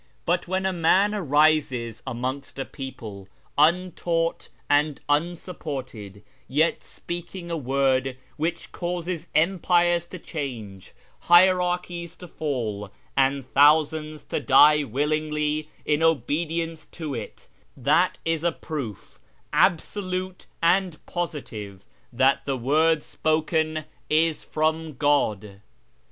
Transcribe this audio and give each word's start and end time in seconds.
But 0.25 0.47
when 0.47 0.65
a 0.65 0.73
man 0.73 1.13
arises 1.13 2.01
amongst 2.07 2.57
a 2.57 2.65
people, 2.65 3.27
untaught 3.55 4.49
and 4.67 4.99
unsupported, 5.07 6.23
yet 6.47 6.81
speaking 6.81 7.51
a 7.51 7.55
word 7.55 8.17
which 8.35 8.71
causes 8.71 9.27
empires 9.35 10.07
to 10.07 10.17
change, 10.17 10.93
hierarchies 11.19 12.15
to 12.15 12.27
fall, 12.27 12.89
and 13.15 13.45
thousands 13.45 14.23
to 14.23 14.39
die 14.39 14.83
willingly 14.83 15.69
in 15.85 16.01
obedience 16.01 16.85
to 16.93 17.13
it, 17.13 17.47
that 17.77 18.17
is 18.25 18.43
a 18.43 18.51
proof 18.51 19.19
absolute 19.53 20.47
and 20.63 20.97
positive 21.05 21.85
that 22.11 22.43
the 22.45 22.57
word 22.57 23.03
spoken 23.03 23.85
is 24.09 24.43
from 24.43 24.93
God. 24.93 25.61